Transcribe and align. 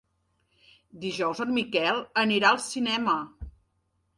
Dijous 1.03 1.43
en 1.45 1.53
Miquel 1.57 2.01
anirà 2.23 2.51
al 2.55 2.61
cinema. 2.67 3.19